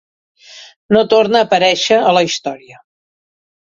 [0.95, 2.81] No torna a aparèixer a la història.